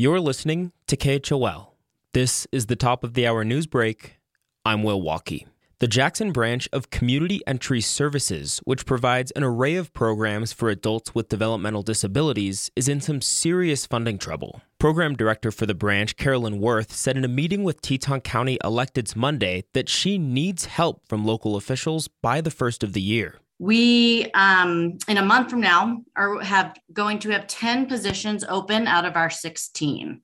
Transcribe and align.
You're 0.00 0.18
listening 0.20 0.72
to 0.86 0.96
KHOL. 0.96 1.74
This 2.14 2.46
is 2.52 2.64
the 2.64 2.74
top 2.74 3.04
of 3.04 3.12
the 3.12 3.26
hour 3.26 3.44
news 3.44 3.66
break. 3.66 4.16
I'm 4.64 4.82
Will 4.82 5.02
Walkey. 5.02 5.44
The 5.78 5.88
Jackson 5.88 6.32
branch 6.32 6.66
of 6.72 6.88
Community 6.88 7.42
Entry 7.46 7.82
Services, 7.82 8.62
which 8.64 8.86
provides 8.86 9.30
an 9.32 9.44
array 9.44 9.76
of 9.76 9.92
programs 9.92 10.54
for 10.54 10.70
adults 10.70 11.14
with 11.14 11.28
developmental 11.28 11.82
disabilities, 11.82 12.70
is 12.74 12.88
in 12.88 13.02
some 13.02 13.20
serious 13.20 13.84
funding 13.84 14.16
trouble. 14.16 14.62
Program 14.78 15.16
director 15.16 15.50
for 15.50 15.66
the 15.66 15.74
branch, 15.74 16.16
Carolyn 16.16 16.60
Worth, 16.60 16.94
said 16.94 17.18
in 17.18 17.24
a 17.26 17.28
meeting 17.28 17.62
with 17.62 17.82
Teton 17.82 18.22
County 18.22 18.56
electeds 18.64 19.14
Monday 19.14 19.64
that 19.74 19.90
she 19.90 20.16
needs 20.16 20.64
help 20.64 21.06
from 21.06 21.26
local 21.26 21.56
officials 21.56 22.08
by 22.22 22.40
the 22.40 22.50
first 22.50 22.82
of 22.82 22.94
the 22.94 23.02
year. 23.02 23.34
We, 23.60 24.28
um, 24.32 24.98
in 25.06 25.18
a 25.18 25.24
month 25.24 25.50
from 25.50 25.60
now, 25.60 26.00
are 26.16 26.40
have 26.40 26.76
going 26.92 27.20
to 27.20 27.30
have 27.30 27.46
10 27.46 27.86
positions 27.86 28.42
open 28.48 28.88
out 28.88 29.04
of 29.04 29.14
our 29.14 29.30
16 29.30 30.20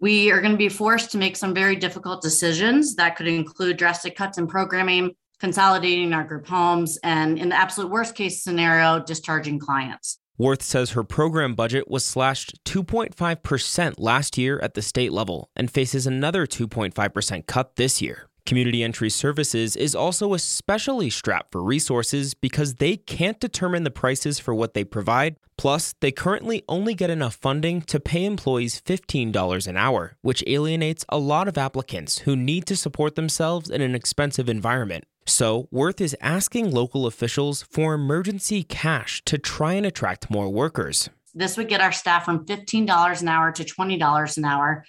we 0.00 0.30
are 0.30 0.40
going 0.40 0.52
to 0.52 0.58
be 0.58 0.68
forced 0.68 1.10
to 1.12 1.18
make 1.18 1.36
some 1.36 1.54
very 1.54 1.76
difficult 1.76 2.22
decisions 2.22 2.96
that 2.96 3.16
could 3.16 3.26
include 3.26 3.76
drastic 3.76 4.14
cuts 4.14 4.38
in 4.38 4.46
programming, 4.46 5.14
consolidating 5.40 6.12
our 6.12 6.24
group 6.24 6.46
homes, 6.46 6.98
and 7.02 7.38
in 7.38 7.48
the 7.48 7.56
absolute 7.56 7.90
worst 7.90 8.14
case 8.14 8.42
scenario, 8.42 9.02
discharging 9.02 9.58
clients. 9.58 10.18
Worth 10.38 10.62
says 10.62 10.90
her 10.90 11.04
program 11.04 11.54
budget 11.54 11.88
was 11.88 12.04
slashed 12.04 12.62
2.5% 12.66 13.94
last 13.96 14.36
year 14.36 14.58
at 14.58 14.74
the 14.74 14.82
state 14.82 15.12
level 15.12 15.48
and 15.56 15.70
faces 15.70 16.06
another 16.06 16.46
2.5% 16.46 17.46
cut 17.46 17.76
this 17.76 18.02
year. 18.02 18.28
Community 18.46 18.82
Entry 18.82 19.10
Services 19.10 19.76
is 19.76 19.94
also 19.94 20.32
especially 20.32 21.10
strapped 21.10 21.52
for 21.52 21.62
resources 21.62 22.32
because 22.32 22.76
they 22.76 22.96
can't 22.96 23.40
determine 23.40 23.82
the 23.82 23.90
prices 23.90 24.38
for 24.38 24.54
what 24.54 24.72
they 24.72 24.84
provide. 24.84 25.36
Plus, 25.58 25.94
they 26.00 26.12
currently 26.12 26.62
only 26.68 26.94
get 26.94 27.10
enough 27.10 27.34
funding 27.34 27.82
to 27.82 27.98
pay 27.98 28.24
employees 28.24 28.80
$15 28.80 29.66
an 29.66 29.76
hour, 29.76 30.16
which 30.22 30.44
alienates 30.46 31.04
a 31.08 31.18
lot 31.18 31.48
of 31.48 31.58
applicants 31.58 32.18
who 32.20 32.36
need 32.36 32.66
to 32.66 32.76
support 32.76 33.16
themselves 33.16 33.68
in 33.68 33.80
an 33.80 33.94
expensive 33.94 34.48
environment. 34.48 35.04
So, 35.26 35.66
Worth 35.72 36.00
is 36.00 36.16
asking 36.20 36.70
local 36.70 37.04
officials 37.04 37.62
for 37.62 37.94
emergency 37.94 38.62
cash 38.62 39.22
to 39.24 39.38
try 39.38 39.72
and 39.72 39.84
attract 39.84 40.30
more 40.30 40.48
workers. 40.48 41.10
This 41.34 41.56
would 41.56 41.68
get 41.68 41.80
our 41.80 41.92
staff 41.92 42.24
from 42.24 42.46
$15 42.46 43.20
an 43.20 43.28
hour 43.28 43.50
to 43.52 43.64
$20 43.64 44.36
an 44.36 44.44
hour, 44.44 44.84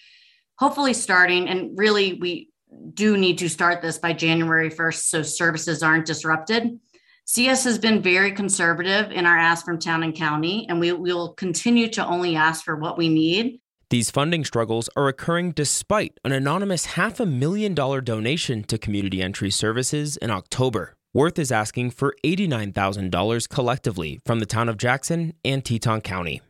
hopefully 0.59 0.94
starting. 0.94 1.49
And 1.49 1.77
really, 1.77 2.14
we 2.14 2.49
do 2.93 3.17
need 3.17 3.37
to 3.39 3.49
start 3.49 3.81
this 3.81 3.97
by 3.97 4.13
January 4.13 4.69
1st 4.69 5.01
so 5.03 5.21
services 5.21 5.83
aren't 5.83 6.05
disrupted. 6.05 6.79
CS 7.25 7.65
has 7.65 7.77
been 7.77 8.01
very 8.01 8.31
conservative 8.31 9.11
in 9.11 9.25
our 9.25 9.37
ask 9.37 9.65
from 9.65 9.79
town 9.79 10.03
and 10.03 10.15
county, 10.15 10.65
and 10.69 10.79
we 10.79 10.93
will 10.93 11.33
continue 11.33 11.89
to 11.89 12.05
only 12.05 12.35
ask 12.35 12.63
for 12.63 12.75
what 12.75 12.97
we 12.97 13.09
need. 13.09 13.59
These 13.89 14.11
funding 14.11 14.43
struggles 14.43 14.89
are 14.95 15.07
occurring 15.07 15.51
despite 15.51 16.19
an 16.25 16.31
anonymous 16.31 16.85
half 16.85 17.19
a 17.19 17.25
million 17.25 17.73
dollar 17.73 18.01
donation 18.01 18.63
to 18.65 18.77
community 18.77 19.21
entry 19.21 19.49
services 19.49 20.17
in 20.17 20.31
October. 20.31 20.93
Worth 21.13 21.39
is 21.39 21.52
asking 21.52 21.91
for 21.91 22.15
$89,000 22.23 23.49
collectively 23.49 24.19
from 24.25 24.39
the 24.39 24.45
town 24.45 24.69
of 24.69 24.77
Jackson 24.77 25.33
and 25.43 25.63
Teton 25.63 26.02
County. 26.02 26.41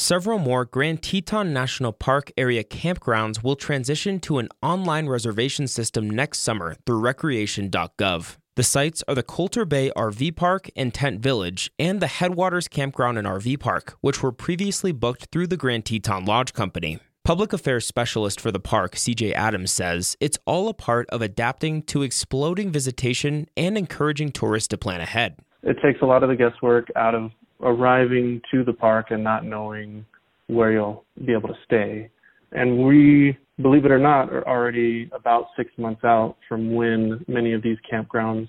Several 0.00 0.38
more 0.38 0.64
Grand 0.64 1.02
Teton 1.02 1.52
National 1.52 1.92
Park 1.92 2.32
area 2.38 2.64
campgrounds 2.64 3.44
will 3.44 3.54
transition 3.54 4.18
to 4.20 4.38
an 4.38 4.48
online 4.62 5.08
reservation 5.08 5.68
system 5.68 6.08
next 6.08 6.40
summer 6.40 6.74
through 6.86 7.00
recreation.gov. 7.00 8.38
The 8.56 8.62
sites 8.62 9.04
are 9.06 9.14
the 9.14 9.22
Colter 9.22 9.66
Bay 9.66 9.92
RV 9.94 10.36
Park 10.36 10.70
and 10.74 10.94
Tent 10.94 11.20
Village 11.20 11.70
and 11.78 12.00
the 12.00 12.06
Headwaters 12.06 12.66
Campground 12.66 13.18
and 13.18 13.26
RV 13.26 13.60
Park, 13.60 13.98
which 14.00 14.22
were 14.22 14.32
previously 14.32 14.90
booked 14.90 15.26
through 15.30 15.48
the 15.48 15.58
Grand 15.58 15.84
Teton 15.84 16.24
Lodge 16.24 16.54
Company. 16.54 16.98
Public 17.22 17.52
affairs 17.52 17.86
specialist 17.86 18.40
for 18.40 18.50
the 18.50 18.58
park, 18.58 18.94
CJ 18.96 19.34
Adams, 19.34 19.70
says 19.70 20.16
it's 20.18 20.38
all 20.46 20.70
a 20.70 20.74
part 20.74 21.10
of 21.10 21.20
adapting 21.20 21.82
to 21.82 22.02
exploding 22.02 22.72
visitation 22.72 23.48
and 23.54 23.76
encouraging 23.76 24.32
tourists 24.32 24.68
to 24.68 24.78
plan 24.78 25.02
ahead. 25.02 25.36
It 25.62 25.76
takes 25.82 26.00
a 26.00 26.06
lot 26.06 26.22
of 26.22 26.30
the 26.30 26.36
guesswork 26.36 26.88
out 26.96 27.14
of 27.14 27.32
arriving 27.62 28.40
to 28.50 28.64
the 28.64 28.72
park 28.72 29.06
and 29.10 29.22
not 29.22 29.44
knowing 29.44 30.04
where 30.46 30.72
you'll 30.72 31.04
be 31.24 31.32
able 31.32 31.48
to 31.48 31.54
stay. 31.64 32.10
And 32.52 32.84
we, 32.84 33.36
believe 33.62 33.84
it 33.84 33.90
or 33.90 33.98
not, 33.98 34.32
are 34.32 34.46
already 34.46 35.08
about 35.14 35.46
six 35.56 35.70
months 35.78 36.02
out 36.04 36.36
from 36.48 36.74
when 36.74 37.24
many 37.28 37.52
of 37.52 37.62
these 37.62 37.78
campgrounds 37.90 38.48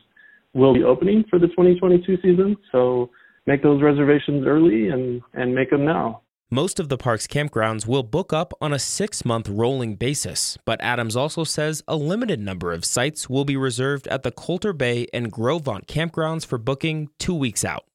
will 0.54 0.74
be 0.74 0.84
opening 0.84 1.24
for 1.30 1.40
the 1.40 1.48
2022 1.48 2.18
season. 2.18 2.58
So 2.72 3.10
make 3.46 3.64
those 3.64 3.82
reservations 3.82 4.46
early 4.48 4.90
and, 4.90 5.22
and 5.34 5.54
make 5.54 5.70
them 5.70 5.86
now. 5.86 6.22
Most 6.54 6.82
of 6.82 6.90
the 6.90 6.98
park's 6.98 7.28
campgrounds 7.28 7.88
will 7.88 8.04
book 8.04 8.34
up 8.34 8.54
on 8.60 8.74
a 8.74 8.80
six 8.80 9.24
month 9.24 9.48
rolling 9.48 9.96
basis, 9.96 10.58
but 10.66 10.82
Adams 10.82 11.16
also 11.16 11.46
says 11.46 11.82
a 11.88 11.96
limited 11.96 12.42
number 12.42 12.74
of 12.74 12.84
sites 12.84 13.30
will 13.30 13.46
be 13.46 13.56
reserved 13.56 14.06
at 14.10 14.24
the 14.24 14.32
Colter 14.32 14.74
Bay 14.74 15.08
and 15.14 15.32
Gros 15.32 15.62
Ventre 15.62 15.86
campgrounds 15.86 16.46
for 16.46 16.58
booking 16.58 17.08
two 17.20 17.34
weeks 17.34 17.64
out. 17.64 17.86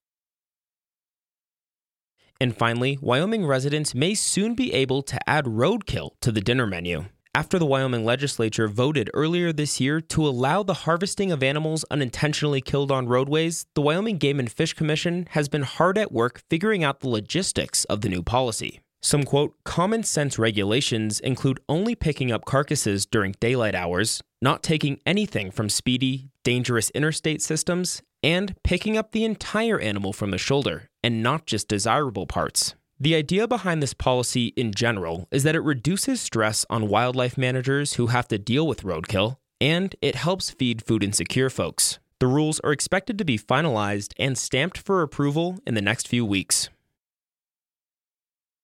And 2.41 2.57
finally, 2.57 2.99
Wyoming 3.01 3.47
residents 3.47 3.95
may 3.95 4.15
soon 4.15 4.55
be 4.55 4.73
able 4.73 5.03
to 5.03 5.19
add 5.29 5.47
roadkill 5.47 6.11
to 6.21 6.31
the 6.31 6.41
dinner 6.41 6.67
menu. 6.67 7.07
After 7.35 7.59
the 7.59 7.67
Wyoming 7.67 8.05
legislature 8.05 8.67
voted 8.67 9.11
earlier 9.13 9.53
this 9.53 9.79
year 9.79 10.01
to 10.01 10.27
allow 10.27 10.63
the 10.63 10.73
harvesting 10.73 11.31
of 11.31 11.43
animals 11.43 11.85
unintentionally 11.91 12.63
killed 12.63 12.91
on 12.91 13.09
roadways, 13.09 13.67
the 13.75 13.83
Wyoming 13.83 14.17
Game 14.17 14.39
and 14.39 14.51
Fish 14.51 14.73
Commission 14.73 15.29
has 15.33 15.49
been 15.49 15.63
hard 15.63 15.99
at 15.99 16.13
work 16.13 16.43
figuring 16.49 16.83
out 16.83 17.01
the 17.01 17.09
logistics 17.09 17.85
of 17.85 18.01
the 18.01 18.09
new 18.09 18.23
policy. 18.23 18.81
Some 19.03 19.25
quote, 19.25 19.55
common 19.65 20.03
sense 20.03 20.39
regulations 20.39 21.21
include 21.21 21.61
only 21.69 21.95
picking 21.95 22.33
up 22.33 22.45
carcasses 22.45 23.05
during 23.05 23.35
daylight 23.39 23.75
hours, 23.75 24.23
not 24.41 24.63
taking 24.63 24.99
anything 25.05 25.51
from 25.51 25.69
speedy, 25.69 26.31
dangerous 26.43 26.91
interstate 26.91 27.43
systems, 27.43 28.03
and 28.27 28.57
picking 28.65 28.99
up 28.99 29.13
the 29.13 29.25
entire 29.25 29.79
animal 29.79 30.13
from 30.13 30.33
the 30.33 30.37
shoulder 30.37 30.91
and 31.01 31.23
not 31.23 31.47
just 31.47 31.69
desirable 31.69 32.27
parts. 32.27 32.75
The 32.99 33.15
idea 33.15 33.47
behind 33.47 33.81
this 33.81 33.95
policy 33.95 34.49
in 34.57 34.75
general 34.75 35.29
is 35.31 35.45
that 35.45 35.55
it 35.55 35.61
reduces 35.61 36.21
stress 36.21 36.67
on 36.69 36.89
wildlife 36.89 37.39
managers 37.39 37.93
who 37.93 38.09
have 38.09 38.27
to 38.29 38.39
deal 38.39 38.67
with 38.67 38.83
roadkill, 38.83 39.37
and 39.61 39.95
it 40.03 40.17
helps 40.17 40.51
feed 40.51 40.83
food 40.83 41.05
insecure 41.05 41.49
folks. 41.49 42.01
The 42.19 42.27
rules 42.27 42.59
are 42.65 42.73
expected 42.73 43.17
to 43.19 43.25
be 43.25 43.39
finalized 43.39 44.13
and 44.19 44.37
stamped 44.37 44.79
for 44.79 45.03
approval 45.03 45.61
in 45.65 45.75
the 45.75 45.83
next 45.83 46.09
few 46.09 46.27
weeks. 46.27 46.69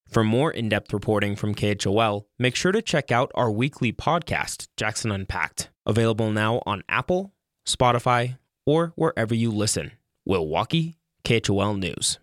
For 0.09 0.25
more 0.25 0.51
in 0.51 0.67
depth 0.67 0.91
reporting 0.91 1.37
from 1.37 1.55
KHOL, 1.55 2.25
make 2.37 2.57
sure 2.57 2.73
to 2.73 2.81
check 2.81 3.13
out 3.13 3.31
our 3.33 3.49
weekly 3.49 3.93
podcast, 3.93 4.67
Jackson 4.75 5.09
Unpacked, 5.09 5.69
available 5.85 6.31
now 6.31 6.61
on 6.65 6.83
Apple, 6.89 7.31
Spotify, 7.65 8.35
or 8.65 8.93
wherever 8.95 9.33
you 9.35 9.51
listen. 9.51 9.91
Will 10.25 10.47
Walkey, 10.47 10.95
KHOL 11.23 11.75
News. 11.75 12.19